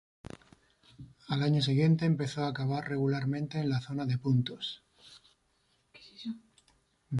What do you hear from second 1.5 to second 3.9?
siguiente empezó a acabar regularmente en la